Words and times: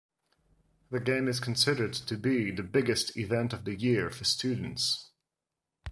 The 0.89 0.99
game 0.99 1.27
is 1.27 1.39
considered 1.39 1.93
to 1.93 2.17
be 2.17 2.49
the 2.49 2.63
biggest 2.63 3.15
event 3.15 3.53
of 3.53 3.65
the 3.65 3.75
year 3.75 4.09
for 4.09 4.23
students. 4.23 5.11